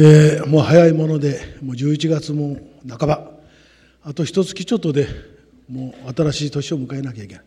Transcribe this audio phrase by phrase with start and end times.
[0.00, 2.56] えー、もう早いものでもう11月も
[2.88, 3.32] 半ば。
[4.02, 5.08] あと一月ちょっとで
[5.68, 7.44] もう新しい年を迎えなきゃいけない、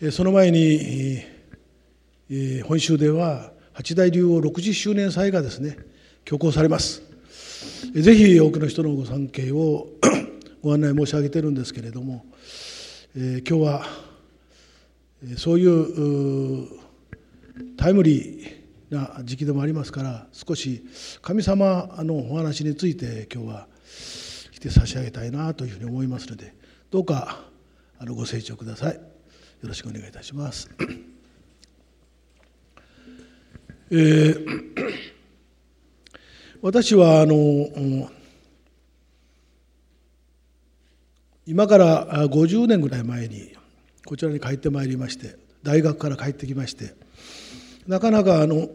[0.00, 1.22] えー、その前に、
[2.30, 5.76] えー、本州では八大竜王60周年祭がですね
[6.24, 7.02] 挙行されます、
[7.94, 9.88] えー、ぜひ多くの人のご参詣を
[10.64, 12.24] ご案内申し上げてるんですけれども、
[13.14, 13.86] えー、今日は
[15.36, 16.66] そういう
[17.76, 18.61] タイムリー
[18.92, 20.84] な時期でもありますから少し
[21.20, 23.66] 神様のお話について今日は
[24.52, 26.54] して差し上げたいなというふうに思いますので
[26.90, 27.40] どうか
[27.98, 29.00] あのご清聴くださいよ
[29.62, 30.68] ろしくお願いいたします。
[33.90, 34.94] えー、
[36.62, 38.10] 私はあの
[41.46, 43.52] 今から50年ぐらい前に
[44.06, 46.94] こちらに帰ってまいりまして大学から帰ってきまして
[47.86, 48.68] なかなかあの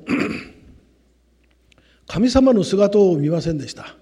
[2.08, 3.96] 神様の姿を見ませんでした。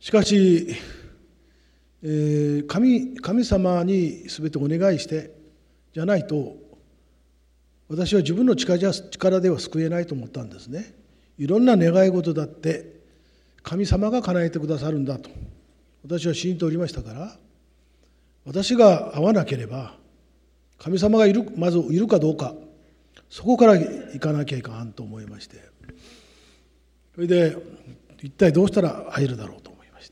[0.00, 0.74] しかし、
[2.02, 5.32] えー、神神様に全てお願いして
[5.92, 6.56] じゃないと
[7.88, 8.78] 私は自分の力
[9.40, 10.94] では救えないと思ったんですね。
[11.38, 12.98] いろんな願い事だって
[13.62, 15.30] 神様が叶えてくださるんだと
[16.02, 17.36] 私は信じておりましたから
[18.44, 19.94] 私が会わなければ
[20.78, 22.54] 神様がいるまずいるかどうか
[23.30, 25.56] そこから行かなきゃいかんと思いまして。
[27.14, 27.56] それで
[28.22, 30.10] 一体どうしたら会えるだろうと思いまし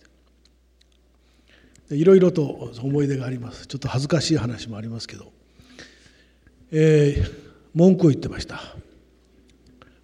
[1.89, 1.95] て。
[1.95, 2.45] いろいろと
[2.83, 3.67] 思い出があります。
[3.67, 5.33] ちょっと恥ずかしい話もありますけど、
[6.73, 7.33] えー、
[7.75, 8.61] 文句を言ってました。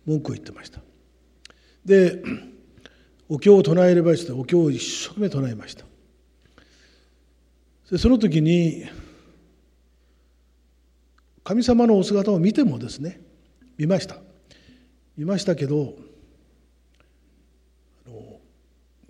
[0.07, 0.81] 文句を言ってました。
[1.85, 2.23] で
[3.29, 5.85] お経を唱えればいいってお経を一生懸命唱えました。
[7.91, 8.85] でその時に
[11.45, 13.21] 神様のお姿を見てもですね
[13.79, 14.17] 見ました。
[15.17, 15.95] 見ましたけど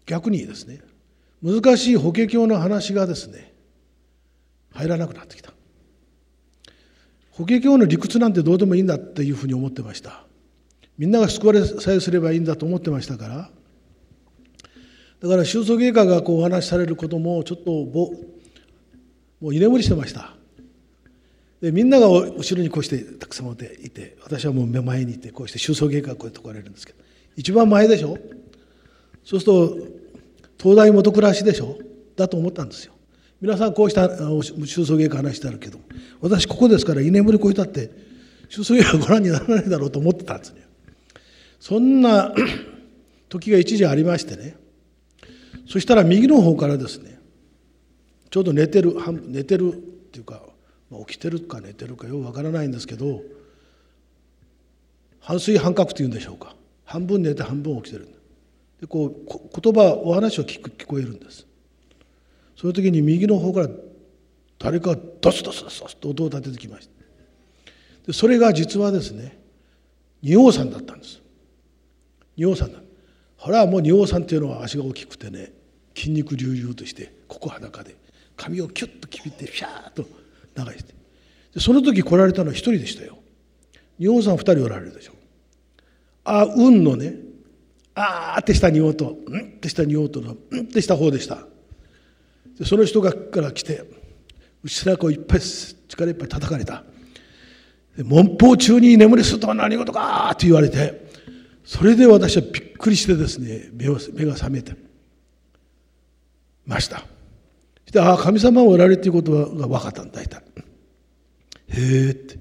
[0.06, 0.80] 逆にですね
[1.42, 3.52] 難しい法華経の話がですね
[4.72, 5.52] 入らなくなってきた。
[7.30, 10.24] 法華経の理屈なんてどうでもいいんだっていうふうに思ってました。
[10.98, 13.50] みんなが救われさえすればいいんだと思ってましたから。
[15.20, 18.12] だから宗祖芸家がこうお話しされることもちょっとも
[19.40, 20.34] う居眠りしてました。
[21.62, 26.98] でみんなが後ろにこうしてたくさん持っていて私はもう目前にいてこうして宗祖芸家がこうやってこられるんですけど
[27.36, 28.18] 一番前でしょ？
[29.24, 29.78] そうすると
[30.58, 31.78] 東大元暮らしでしょ？
[32.16, 32.92] だと思ったんですよ。
[33.40, 35.78] 皆さんこうした宗祖芸家話してあるけど
[36.20, 37.90] 私ここですから居眠りこういたって
[38.48, 40.62] 宗祖芸家ご覧にならないだろうと思ってたんですね
[41.58, 42.32] そんな
[43.28, 44.56] 時が一時ありましてね。
[45.68, 47.18] そしたら右の方からですね
[48.30, 48.96] ちょうど寝てる
[49.26, 50.42] 寝てるっていうか
[50.92, 53.22] まあ、起きてるか寝てるかよくわからないんですけど
[55.20, 56.54] 半睡半覚というんでしょうか。
[56.84, 58.08] 半分寝て半分起きてる
[58.80, 61.46] でこう言葉お話を聞く聞こえるんです。
[62.56, 63.68] その時に右の方から
[64.58, 66.92] 誰かがドスドスドスと音を立ててきました。
[68.08, 69.38] でそれが実はですね
[70.22, 71.22] 仁王さんだったんです。
[72.36, 72.80] 仁王さんだ。
[73.36, 75.52] ほらもう仁王さんっていうのは足が大きくてね
[75.94, 77.96] 筋肉隆々としてここ裸で
[78.36, 80.04] 髪をキュッと切ってピャーッと
[80.56, 80.94] 流して
[81.58, 83.18] その時来られたのは一人でしたよ。
[83.98, 85.12] 仁王さん二人おられるでしょ。
[86.24, 87.14] あ運のね
[87.94, 91.46] あーってした仁王とうんってした仁王とのうんってした方でした。
[92.58, 93.84] でその人がから来て
[94.62, 96.84] 後ろをいっぱい力いっぱい叩かれた。
[97.98, 101.06] 文法中に眠りするとは何事かって言われて
[101.64, 104.74] それで私はびっくりしてですね目を目が覚めて
[106.66, 107.04] ました。
[107.90, 110.42] でああ神様がおられるということが分かったんだ大体
[111.68, 112.38] へえって。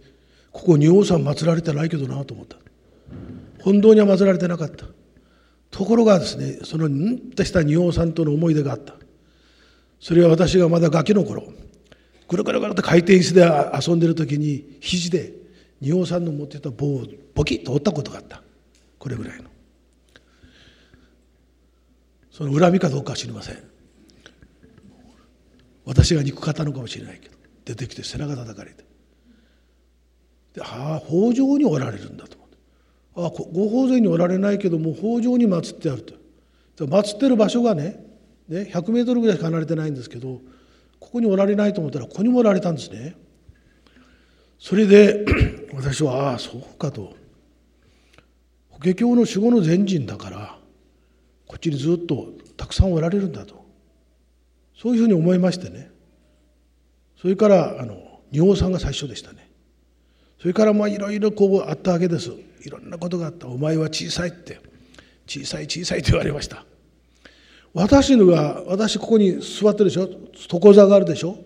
[0.52, 2.58] ここ仁王さん祀られてないけどなと思った。
[3.62, 4.86] 本当には祀られてなかった。
[5.72, 8.96] ところがですねそのうんとした仁王さんとの思い出があった。
[10.00, 11.44] それは私がまだガキの頃
[12.28, 13.50] ぐるぐるぐると回転椅子で
[13.88, 15.34] 遊んでる時に肘で
[15.80, 18.44] 仁王さんの持ってた棒をボキッと折ったことがあった。
[19.00, 19.46] これぐらいの。
[22.32, 23.71] その恨みかどうかは知りません。
[25.86, 28.84] 私が憎かったのかもしれないけど出てきて背中叩かれて。
[30.54, 32.58] でああ北条におられるんだと思って。
[33.16, 36.16] ああご法前におられないけども北条に祀ってあると。
[36.86, 38.04] 祀ってる場所がね
[38.48, 40.42] ね100メートルぐらいしか離れてないんですけど
[41.00, 43.16] ここにおられないと思ったらここにもおられたんですね。
[44.60, 45.26] それで
[45.74, 47.16] 私はああそうかと。
[48.70, 50.58] 法華経の守護の前人だから
[51.48, 53.61] こっちにずっとたくさんおられるんだと。
[54.82, 55.92] そういうふうに思いましてね。
[57.16, 59.52] それからあの仁王さんが最初でしたね。
[60.40, 62.32] それからまあいろいろこうあったわけです。
[62.66, 63.48] いろんなことがあった。
[63.48, 64.60] お前は小さいって。
[65.28, 66.66] 小さい小さいと言われました。
[67.76, 70.10] 私のが私ここに座ってるでしょ。
[70.52, 71.38] 床座があるでしょ。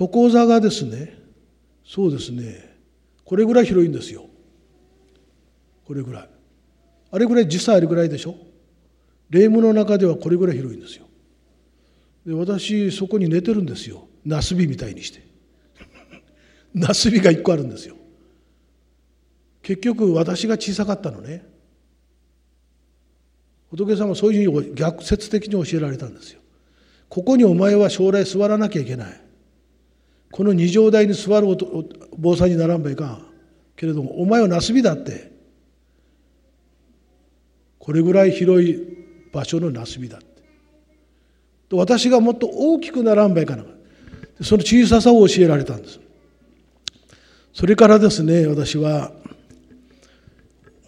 [0.00, 1.18] 床座がですね
[1.84, 2.78] そうですね。
[3.26, 4.24] これぐらい広いんですよ。
[5.84, 6.28] これぐらい。
[7.10, 8.36] あれぐらい実際あれぐらいでしょ。
[9.28, 11.04] 霊夢の中ではこれぐらい広いんですよ。
[12.26, 14.08] で私そこに寝てるんですよ。
[14.24, 15.26] ナスビみたいにして。
[16.72, 17.96] ナスビが一個あるんですよ。
[19.62, 21.44] 結局私が小さかったのね。
[23.70, 26.40] 仏様はそういうふうに逆説的に教えられたんですよ。
[27.08, 29.20] ここにお前は将来座らなきゃいけない。
[30.30, 31.56] この二条台に座るお
[32.16, 33.26] 坊さんにならんばいかん。
[33.76, 35.32] けれどもお前はなすびだって。
[37.78, 38.78] これぐらい広い
[39.32, 40.33] 場所のなすびだって。
[41.72, 43.64] 私がもっと大きくならんばいかな。
[44.42, 46.00] その小ささを教えられたんです。
[47.52, 49.12] それからですね私は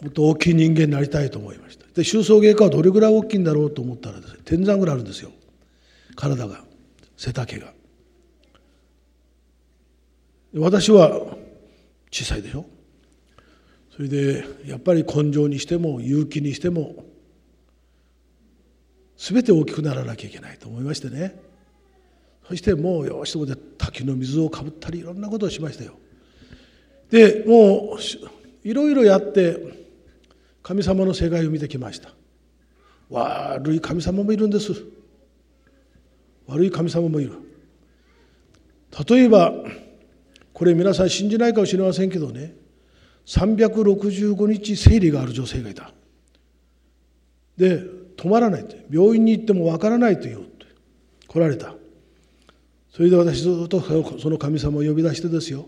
[0.02, 1.86] もっと大きい人間になりたいと思いました。
[1.94, 5.30] で収葬外科はどれぐらい大きいんだろうと思ったらですね天山ぐらいあるんですよ。
[6.16, 6.64] 体が。
[7.16, 7.72] 背丈が。
[10.54, 11.36] 私は
[12.10, 12.66] 小さいでしょ。
[13.94, 17.04] それでやっぱり根性にしても勇気にしても
[19.16, 21.40] 全て大きくならなきゃいけないと思いましてね。
[22.48, 25.94] そしてもうよしそこで滝の水をかぶったりいろんなことをしましたよ。
[27.10, 29.58] でもういろいろやって
[30.62, 32.10] 神様の世界を見てきました。
[33.08, 34.72] 悪い神様もいるんです。
[36.46, 37.32] 悪い神様もいる。
[39.08, 39.52] 例えば
[40.52, 42.54] これ皆さん信じないかもしれませんけどね。
[43.26, 45.92] 365日生理がある女性がいた。
[47.56, 50.66] で止まらないって病院に行ってもわからないと言うって
[51.28, 51.74] 来られた。
[52.92, 53.80] それで私ずっと
[54.18, 55.66] その神様を呼び出してですよ。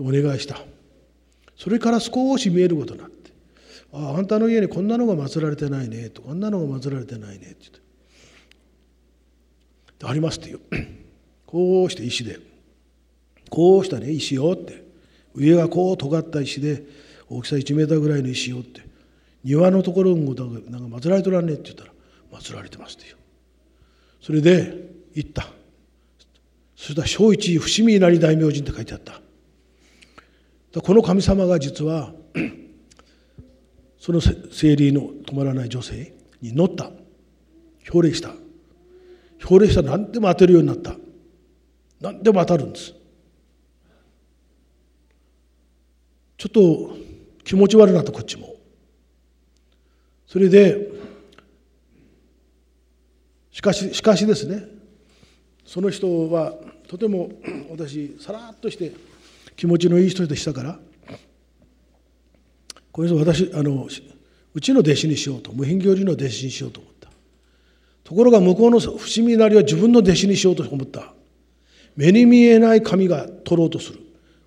[0.00, 0.58] お願いした。
[1.56, 3.32] それから少し見えることになって
[3.92, 7.72] 「あああんたの家にこんなのが祀られてないね」と「こんなのが祀られてないね」って言っ
[9.98, 10.60] て「あります」って言う。
[11.46, 12.38] こうして石で。
[13.48, 14.84] こうしたね石をって。
[15.34, 16.82] 上がこう尖った石で
[17.28, 18.80] 大きさ1メーターぐらいの石をって。
[19.46, 20.24] 庭のところに
[20.70, 21.92] なんか祀られとらんねって言ったら
[22.40, 23.16] 祀られてますってよ。
[24.20, 25.46] それで行った。
[26.74, 29.20] そしたら小一伏見稲荷大明神って書いてあった。
[30.82, 32.12] この神様が実は
[33.98, 36.90] その生理の止まらない女性に乗った。
[37.92, 38.32] 表礼した。
[39.48, 40.96] 表礼したら何でも当てるようになった。
[42.00, 42.94] 何でも当たるんです。
[46.36, 46.96] ちょっと
[47.44, 48.55] 気持ち悪くなったこっちも。
[50.26, 50.88] それで
[53.50, 54.64] しかししかしですね
[55.64, 56.54] その人は
[56.88, 57.30] とても
[57.70, 58.92] 私さらっとして
[59.56, 60.78] 気持ちのいい人でしたから
[62.96, 63.88] これぞ私あの
[64.54, 67.10] うちの弟子にしようと無品行事の弟子にしようと思った。
[68.04, 71.12] ところが向こうの伏見なりは自分の弟子にしようと思った。
[71.94, 74.00] 目に見えない神が取ろうとする。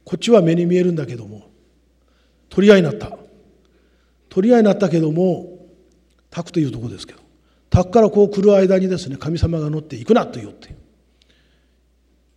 [0.03, 1.51] こっちは目に見えるんだけども
[2.49, 3.19] 取り合いになった。
[4.29, 5.58] 取り合いになったけども
[6.29, 7.19] 宅というとこですけど
[7.69, 10.75] 宅からこう来る間にですね神様が乗って行くなと言って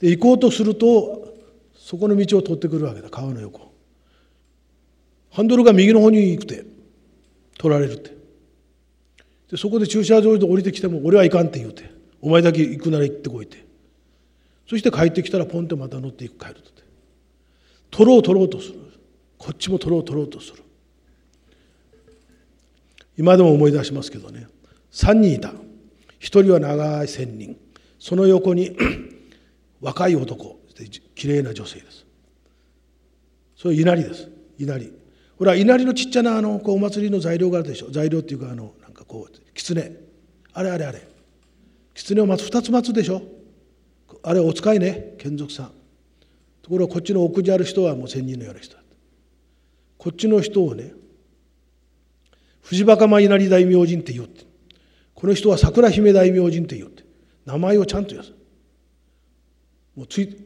[0.00, 1.34] で行こうとすると
[1.76, 3.72] そこの道を通ってくるわけだ川の横。
[5.30, 6.64] ハンドルが右の方に行くて
[7.58, 8.16] 取られるって。
[9.50, 13.64] でそこで駐車場で降りてきても俺は行かんって言うてお前だけ行くなら行ってこいって。
[14.68, 16.72] そして帰ってきたらポンってまた乗っていく帰ると
[17.92, 18.78] 取ろう取ろうとする。
[19.36, 20.62] こっちも取ろう取ろうとする。
[23.16, 24.46] 今でも思い出しますけどね。
[24.92, 25.48] 3人いた。
[25.48, 25.54] 1
[26.20, 27.56] 人は長い仙人。
[27.98, 28.76] その横に
[29.80, 30.60] 若い男。
[31.14, 32.06] きれいな女性です。
[33.56, 34.30] それ稲荷です。
[34.58, 34.92] 稲荷。
[35.38, 37.90] ほら稲荷のちっちゃなあのこうお祭りの材料があるでしょ。
[37.90, 39.92] 材料っていうかあのなんかこう狐。
[40.54, 41.06] あれあれあれ。
[41.94, 42.48] 狐を待つ。
[42.48, 43.22] 2つ待つでしょ。
[44.22, 45.14] あれお使いね。
[45.18, 45.72] 眷属さん。
[46.62, 48.76] ところがこっちの奥にある人はもう仙人のような人
[49.98, 50.92] こっちの人をね
[52.62, 54.44] 藤若間稲荷大明神って言うって。
[55.14, 57.04] この人は桜姫大明神って言うって。
[57.44, 58.26] 名前をちゃんと言う
[59.96, 60.36] もうつい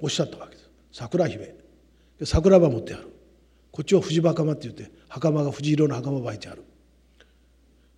[0.00, 0.68] おっしゃったわけです。
[0.92, 1.54] 桜姫。
[2.24, 3.08] 桜庭持ってある。
[3.70, 6.64] こっちは藤若間って言って袴が藤色の袴ばいてある。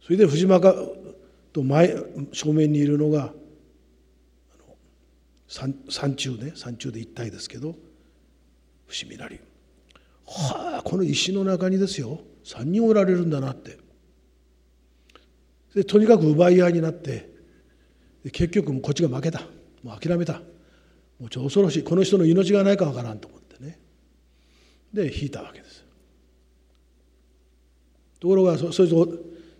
[0.02, 0.74] それで藤若
[1.52, 1.96] と前
[2.32, 3.32] 正面にいるのが
[5.48, 6.52] 山中ね。
[6.54, 7.74] 山中で一体ですけど
[8.86, 9.40] 伏見なり。
[10.26, 12.20] はあこの石の中にですよ。
[12.44, 13.78] 3人おられるんだなって。
[15.74, 17.30] でとにかく奪い合いになって
[18.30, 19.40] 結局もうこっちが負けた。
[19.82, 20.34] もう諦めた。
[21.18, 21.82] もうちょ恐ろしい。
[21.82, 23.78] この人の命がないかわからんと思ってね。
[24.92, 25.84] で引いたわけです。
[28.20, 29.08] ところがそそれと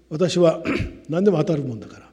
[0.09, 0.63] 私は
[1.09, 2.09] 何でも当たるもんだから。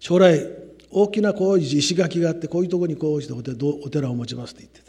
[0.00, 0.46] 将来
[0.90, 4.80] 大きなこう石垣があってこういうところにこうしてお寺を持ちますって言って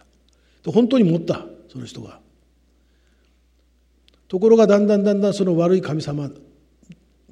[0.63, 0.71] た。
[0.71, 2.19] 本当に持ったその人が。
[4.31, 6.29] ところがだんだんだんだんその悪い神様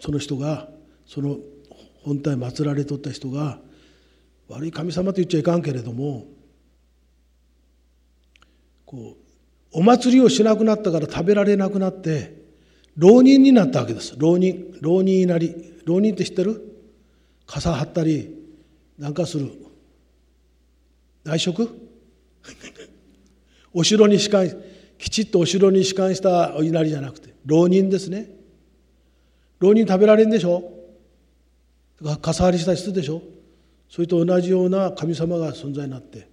[0.01, 0.68] その人が
[1.06, 1.38] その
[2.03, 3.62] 本体祀られとった人が
[4.50, 6.25] 悪い神様と言っちゃいかんけれども
[8.86, 12.36] こうお祭りをしなくなったから食べられなくなって
[12.98, 14.15] 浪人になったわけです。
[14.18, 16.62] 浪人浪人になり浪人って知ってる？
[17.48, 18.36] 傘張ったり
[18.98, 19.53] なんかする。
[21.24, 21.70] 内職？
[23.72, 24.51] お城に仕官
[25.00, 28.29] きちっとお城に仕官したお稲荷じゃなくて浪人ですね。
[29.60, 30.63] 浪人食べられんでしょ？
[32.22, 33.22] 傘張りしたりするでしょ？
[33.89, 36.29] それと同じような神様が存在になって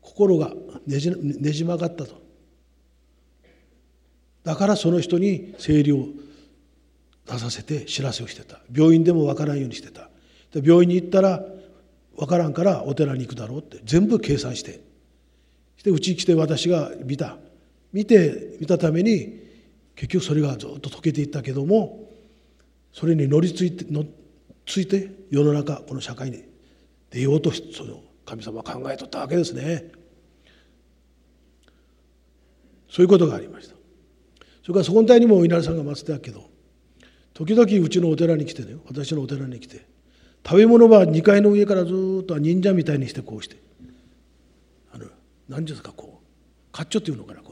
[0.00, 0.52] 心が
[0.86, 2.20] ねじねじ曲がったと。
[4.42, 6.08] だからその人に生理を
[7.26, 8.58] 出させて知らせをしてた。
[8.74, 10.08] 病院でも分からんようにしてた。
[10.54, 11.44] 病院に行ったら
[12.16, 14.80] 分からんからお寺に行くだろうって全部計算して。
[15.76, 17.36] してうちに来て私が見た。
[17.92, 19.40] 見て見たために
[19.94, 22.10] 結局それがずっと解けていったけども
[22.92, 24.04] それに乗りついて乗
[24.66, 26.42] ついて世の中この社会に
[27.10, 29.90] 出ようとその神様は考えとったわけですね。
[32.88, 33.74] そういうことがありました。
[34.62, 36.48] それからそこの体にも稲荷さんが祀ってあるけど
[37.34, 39.86] 時々うちのお寺に来てね私のお寺に来て
[40.46, 43.56] 食べ物は2階の上からずっと忍者みたいにしてこうして
[44.92, 45.06] あの
[45.48, 47.42] 何ですかこうカッチョっていうのかな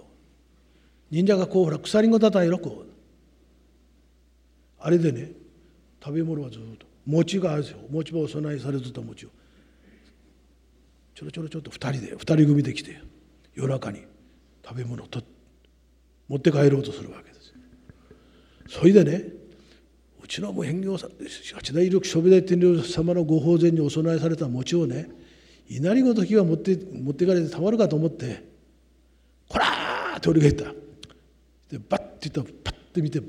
[1.11, 2.91] 忍者がこうほら鎖子叩いろこう。
[4.79, 5.33] あれでね
[6.03, 6.87] 食べ物はずっと。
[7.07, 7.79] 餅があるんですよ。
[7.91, 9.31] 餅場お供えされてた餅を。
[11.21, 12.99] ちょろちょろちょっと2人で2人組で来て
[13.55, 14.07] 夜中に
[14.65, 15.21] 食べ物をと
[16.29, 17.53] 持って帰ろうとするわけです
[18.69, 19.25] それでね
[20.23, 21.09] うちのも返業さ
[21.55, 25.11] 八大力諸部大天領様のご法前にお供えされた餅をね
[25.69, 28.43] 稲荷ごときが持って持ってかれてたまるかと思って
[29.47, 30.73] 「こら!」って俺が言った。
[31.71, 33.27] でバッて言ったらパッて見てバ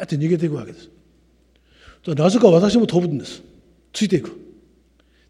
[0.00, 0.88] ーって逃げていくわけです。
[2.06, 3.42] なぜか私も飛ぶんです。
[3.92, 4.38] ついていく。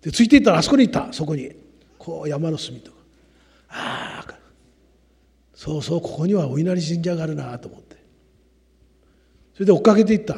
[0.02, 1.12] でついていったらあそこに行った。
[1.12, 1.50] そこに。
[1.99, 2.97] こう山の隅とか。
[3.71, 4.35] ああ
[5.55, 7.97] そうそうここにはお稲荷神社があるなと思って。
[9.55, 10.37] それで追っかけていった。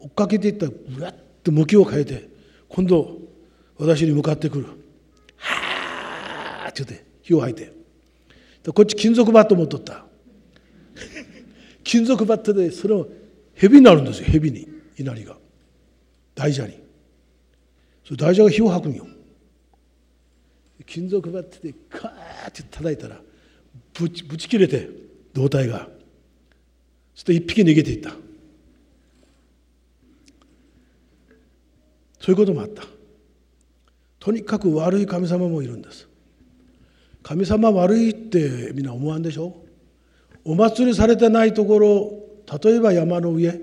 [0.00, 2.28] 追っかけていったらうわっと向きを変えて
[2.68, 3.18] 今度
[3.78, 4.66] 私に向かってくる
[5.36, 7.78] 「はあ」って言って火を吐いて。
[8.72, 10.07] こっち金属バット持っとった。
[11.88, 13.08] 金属バットでそれを
[13.54, 14.68] 蛇になるんですよ蛇に。
[14.98, 15.38] 稲荷が。
[16.34, 16.78] 大蛇に。
[18.04, 19.06] それ大蛇が火を吐くんよ
[20.84, 23.18] 金属バットでカーって叩いたら
[23.94, 24.86] ぶちぶち切れて
[25.32, 25.88] 胴体が。
[27.14, 28.10] そして一匹逃げていった。
[32.20, 32.82] そういうこともあった。
[34.18, 36.06] とにかく悪い神様もいるんです。
[37.22, 39.67] 神様悪いってみんな思わんでしょ？
[40.48, 42.10] お祭りされてないところ
[42.64, 43.60] 例えば山の上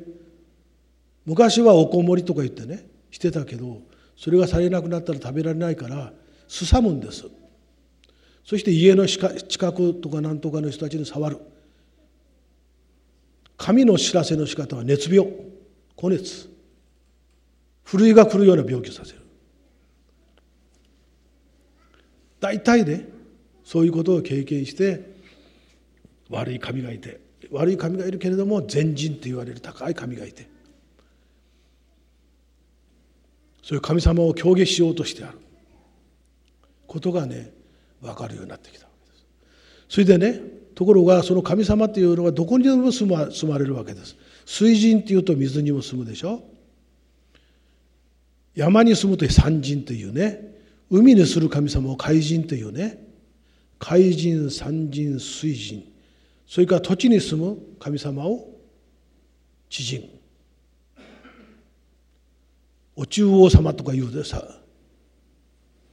[1.25, 3.81] 昔はおこもりとか言ってねしてたけど
[4.15, 6.13] それがされなくなったら食べられないから
[6.47, 7.25] すさむんです。
[8.43, 11.39] そして家の近くとか何とかの人たちに触る。
[13.57, 15.27] 神の知らせの仕方は熱病。
[15.95, 16.47] 高熱。
[17.83, 19.21] ふるいが来るような病気をさせる。
[22.39, 23.09] 大体ね
[23.63, 25.14] そういうことを経験して
[26.29, 27.19] 悪い神がいて
[27.51, 30.47] 悪い神がいるけれども善人と言われる高い神がいて
[33.61, 35.39] そういう神様を狂撃しようとしてある
[36.87, 37.51] ことがね
[38.01, 39.25] 分かるようになってきたわけです。
[39.89, 40.39] それでね
[40.75, 44.15] ところがその神様っていうのはどこにでも住ま住まれるわけです。
[44.45, 46.43] 水神っていうと水にも住むでしょ。
[48.53, 50.55] 山に住むと山神というね
[50.89, 53.03] 海にする神様を海神というね
[53.79, 55.94] 海神山神水神
[56.47, 58.47] それから土地に住む神様を
[59.69, 60.15] 地神
[62.95, 64.41] お中王様とか言うでさ。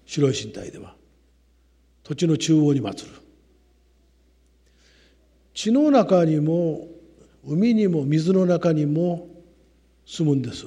[0.06, 0.94] 白い身体では。
[2.04, 3.10] 土地の中央に祀る。
[5.54, 6.88] 地の中にも
[7.44, 9.28] 海にも水の中にも
[10.06, 10.66] 住むんです。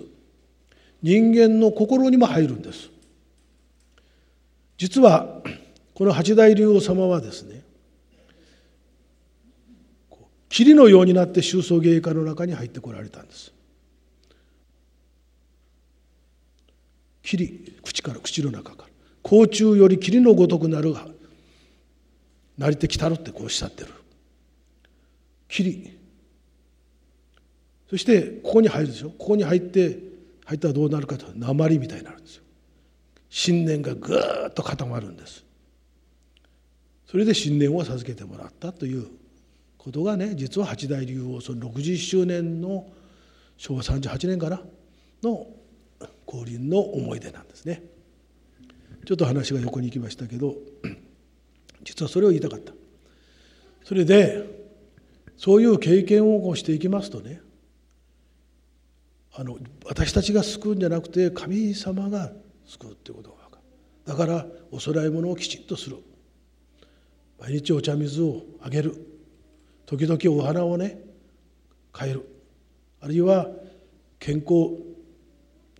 [1.01, 2.89] 人間の心にも入るんです。
[4.77, 5.41] 実は
[5.93, 7.61] この八大竜王様はですね
[10.49, 13.51] 霧のようになって宗祖芸家の中に入ってこられたんです。
[17.23, 18.89] 霧口から口の中から。
[19.23, 21.07] 甲虫より霧のごとくなるが
[22.57, 23.89] なりてきたろってこうおっしゃってる。
[25.47, 25.97] 霧
[27.89, 29.09] そしてここに入るでしょ？
[29.09, 29.99] ここに入って
[30.45, 32.43] 入ったらどうなるかと鉛みたいになるんですよ。
[33.29, 35.43] 信念がぐーっと固まるんです。
[37.09, 39.07] それで信念を授けてもらったという
[39.85, 42.87] ことがね実は八大竜王その60周年の
[43.55, 44.59] 昭和38年かな
[45.21, 45.45] の
[46.25, 47.83] 降臨の思い出なんですね。
[49.05, 50.55] ちょっと話が横に行きましたけど
[51.83, 52.73] 実はそれを言いたかった。
[53.83, 54.43] それで
[55.37, 57.39] そういう経験をこうしていきますとね
[59.35, 62.31] あの私たちが救うんじゃなくて神様が
[62.65, 63.63] 救うっていうことが分かる。
[64.07, 65.97] だからお供え物をきちんとする。
[67.39, 69.14] 毎日お茶水をあげる。
[69.85, 70.99] 時々お花をね
[71.97, 72.29] 変える。
[73.01, 73.47] あるいは
[74.19, 74.71] 健康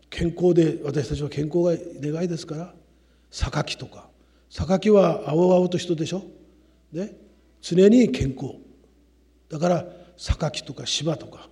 [0.09, 2.73] 健康で私たちは健康が願いですから
[3.31, 4.07] 榊とか。
[4.49, 6.23] 榊は青々と人でしょ？
[6.93, 7.17] ね？
[7.61, 8.55] 常に健康。
[9.49, 9.85] だから
[10.17, 11.49] 榊とか芝とか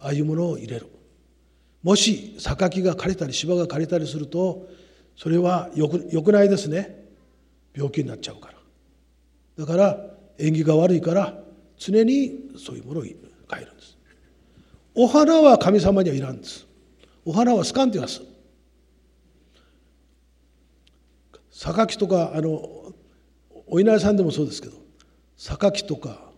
[0.00, 0.88] ああいうものを入れる。
[1.82, 4.68] もし榊が枯れたり芝が枯れたりすると
[5.16, 7.04] それはよくよくないですね。
[7.74, 8.54] 病気になっちゃうから。
[9.58, 10.06] だから
[10.38, 11.34] 縁起が悪いから
[11.80, 13.14] 常にそういうものを変
[13.52, 13.96] えるんです。
[14.94, 16.66] お花は神様にはいらんです。
[17.24, 18.22] お花はスカンティアス
[21.50, 22.92] 榊とかあの
[23.66, 24.76] お稲荷さんでもそうですけど
[25.36, 26.32] 榊とか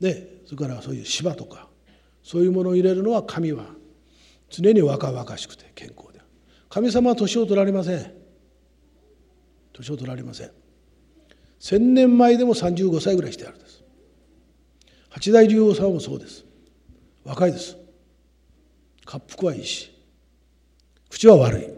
[0.00, 1.68] ねそれからそういう芝とか
[2.22, 3.64] そういうものを入れるのは神は
[4.50, 6.20] 常に若々しくて健康で
[6.68, 8.12] 神様は年を取られません。
[9.72, 10.50] 年を取られません。
[11.58, 13.81] 千年前でも35歳ぐらいしてあるんです。
[15.12, 16.44] 八大竜王様もそうです。
[17.24, 17.76] 若いです。
[19.06, 19.92] 滑腹はいいし
[21.10, 21.68] 口は悪い。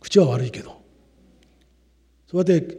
[0.00, 0.82] 口は悪いけど
[2.26, 2.78] そうやって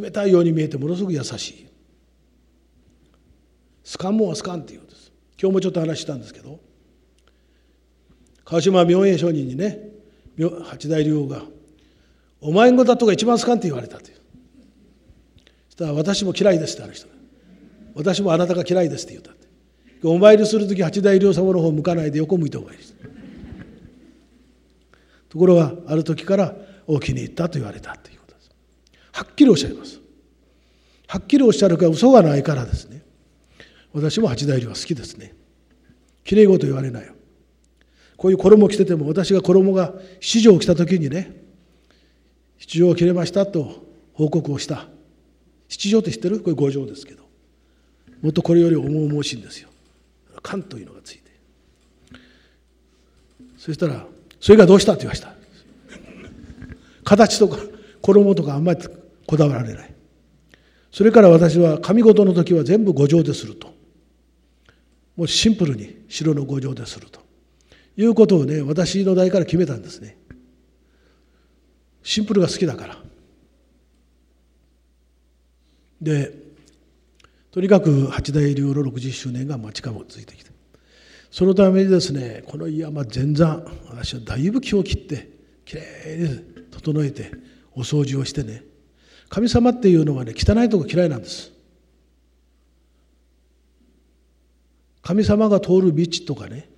[0.00, 1.66] 冷たいように見えてものすごく優しい。
[3.84, 5.12] スカンもはスカンって言うんです。
[5.40, 6.60] 今日もちょっと話したんですけど
[8.44, 9.80] 川島明恵上人にね
[10.64, 11.42] 八大竜王が
[12.40, 14.21] 「お前のだとが一番スカンって言われた」という。
[15.72, 17.08] したら「私も嫌いです」ってある人。
[17.08, 17.14] が
[17.96, 19.48] 「私もあなたが嫌いです」って言ったって。
[20.04, 23.04] お参りする時八大竜様の方向かないで横向いてお参りして
[25.28, 26.56] ところがある時から
[26.88, 28.50] お気に入ったと言われたということです。
[29.12, 30.00] はっきりおっしゃいます。
[31.06, 33.02] はっきりおっしゃるから嘘がないからですね。
[33.94, 35.34] 私も八大竜は好きですね。
[36.24, 37.14] きれい事言われないよ。
[38.18, 41.42] こういう衣着てても私が衣が七条を着た時にね
[42.58, 44.91] 七条を切れましたと報告をした。
[45.72, 46.40] 七条って知ってる？
[46.40, 47.22] これ五条ですけど。
[48.20, 49.70] もっとこれより重々しいんですよ。
[50.42, 51.22] 缶というのがついて。
[53.56, 54.06] そしたら
[54.38, 55.34] 「それがどうした?」って言いました。
[57.04, 57.56] 形とか
[58.02, 58.80] 衣とかあんまり
[59.26, 59.94] こだわられない。
[60.90, 63.72] それから私は神事の時は全部五条ですると。
[65.16, 67.20] もうシンプルに白の五条ですると。
[67.96, 70.18] いうことをね私の代から決めたんですね。
[72.02, 73.02] シンプルが好きだから。
[76.02, 76.32] で
[77.50, 80.50] とにかく八大流の60周年が近づいてきて
[81.30, 85.30] そのためにですねこの山全山私はだいぶ気を切って
[85.64, 85.82] きれ
[86.18, 86.38] いに
[86.70, 87.30] 整えて
[87.74, 88.64] お掃除をしてね
[89.28, 91.50] 神様っていうのはね汚いとこ嫌いなんです。
[95.02, 96.68] 神様が通る道とかね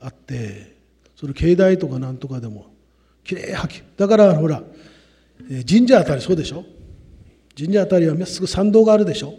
[0.00, 0.76] あって
[1.14, 2.66] その境内とかなんとかでも
[3.22, 3.82] きれいはき。
[3.96, 4.62] だからほら
[5.68, 6.64] 神社あたりそうでしょ？
[7.60, 9.34] 神社あたりはすぐ参道があるでしょ。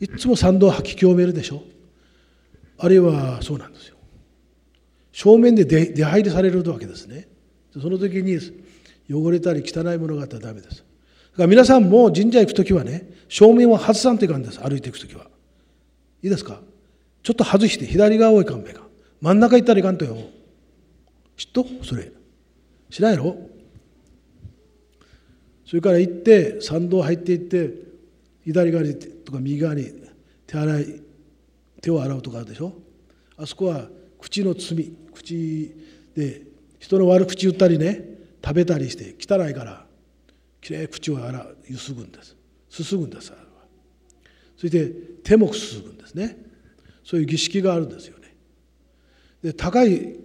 [0.00, 1.62] いつも参道を吐き清めるでしょ。
[2.78, 3.96] あるいはそうなんですよ。
[5.12, 7.28] 正面で出入りされるわけですね。
[7.72, 8.38] その時に
[9.08, 10.78] 汚れたり汚いものがあったらダメです。
[10.78, 10.84] だか
[11.42, 14.58] ら皆さんも神社行く時はね正面は外さんといかんです。
[14.58, 15.26] 歩いていく時は。
[16.22, 16.60] いいですか？
[17.22, 18.82] ちょっと外して左側をいかんべか。
[19.20, 20.16] 真ん中行ったらいかんとよ。
[21.36, 21.66] 知っと？
[21.84, 22.10] それ。
[22.90, 23.36] 知らんやろ？
[25.68, 27.74] それから行って参道入っていって
[28.42, 29.84] 左側にとか右側に
[30.46, 31.02] 手洗い
[31.82, 32.72] 手を洗うとかあるでしょ？
[33.36, 33.86] あそこは
[34.18, 35.74] 口の罪口
[36.16, 36.40] で
[36.78, 38.02] 人の悪口言ったりね
[38.42, 39.84] 食べたりして汚いから
[40.62, 42.34] きれい口を洗うゆすぐんです。
[42.70, 43.30] すすぐんです
[44.56, 44.90] そして
[45.22, 46.38] 手もすすぐんですね。
[47.04, 48.34] そういう儀式があるんですよね。
[49.42, 50.16] で高い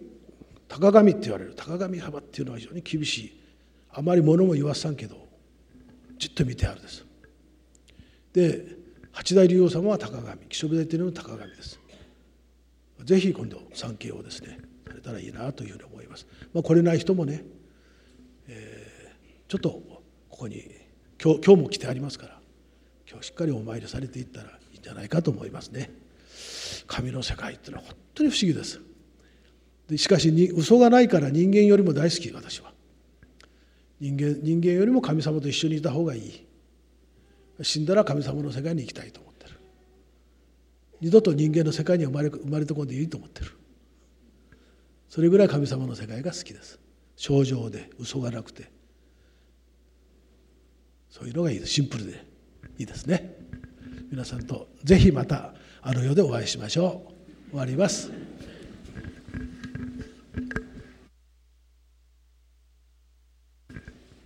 [0.69, 1.53] 高神って言われる。
[1.53, 3.41] 高神幅っていうのは非常に厳しい。
[3.91, 5.22] あまり物も言わさんけど
[6.17, 7.05] じっと見てあるんです。
[8.33, 8.65] で
[9.11, 10.45] 八大竜王様は高神。
[10.47, 11.79] 木所部大っていうのも高神です。
[13.03, 17.43] ぜひ今度参詣をですねされたらいいなというふうに思います、まあ、これない人もね、
[18.47, 20.63] えー、ちょっとここに
[21.21, 22.39] 今日今日も来てありますから
[23.09, 25.91] 今日しっかりお参りされていったらいいんじゃないかと思いますね。
[26.87, 28.79] 神の世界っていうのは本当に不思議です。
[29.87, 32.72] でしかしに嘘がないから人間よりも大好き私は。
[34.03, 36.45] 人間人間よりも神様と一緒にいた方がいい。
[37.61, 39.51] 死んだら神様の世界に行きたいと思ってる。
[40.99, 43.51] 二度と人間の世界に生まれ生まれてこんでいいと思ってる。
[45.07, 46.81] それぐらい神様の世界が好きです。
[47.15, 48.69] 正常で嘘がなくて。
[51.09, 51.71] そういうのがいいです。
[51.71, 52.25] シンプルで
[52.77, 53.37] いいですね。
[54.11, 57.05] 皆さんとぜひまたあの世でお会いしましょ
[57.47, 57.51] う。
[57.51, 58.11] 終わります。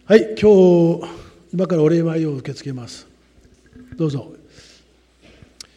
[0.09, 1.01] はい今日
[1.53, 3.05] 今からお礼参りを受け付けます。
[3.97, 4.36] どうぞ。